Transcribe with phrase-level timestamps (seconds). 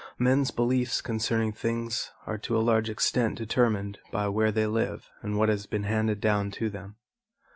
[0.17, 5.37] Men's beliefs concerning things are to a large extent determined by where they live and
[5.37, 6.95] what has been handed down to them.